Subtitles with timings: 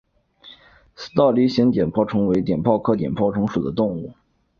[0.95, 4.11] 似倒梨形碘泡虫为碘泡科碘泡虫属的动物。